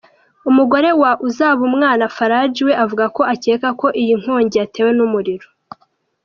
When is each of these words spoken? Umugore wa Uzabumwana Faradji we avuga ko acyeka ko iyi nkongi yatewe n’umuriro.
Umugore 0.49 0.89
wa 1.01 1.11
Uzabumwana 1.27 2.05
Faradji 2.15 2.61
we 2.67 2.73
avuga 2.83 3.05
ko 3.15 3.21
acyeka 3.33 3.67
ko 3.79 3.87
iyi 4.01 4.13
nkongi 4.21 4.55
yatewe 4.61 4.89
n’umuriro. 4.97 5.47